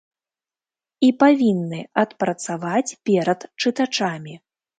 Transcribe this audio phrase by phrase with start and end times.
[1.07, 4.35] І павінны адпрацаваць перад чытачамі.